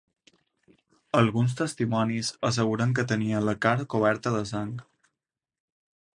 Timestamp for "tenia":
3.13-3.43